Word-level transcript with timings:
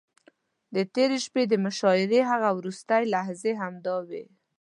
د 0.75 0.77
تېرې 0.93 1.17
شپې 1.25 1.43
د 1.47 1.53
مشاعرې 1.65 2.21
هغه 2.31 2.49
وروستۍ 2.57 3.03
لحظې 3.13 3.51
همداوې. 3.61 4.25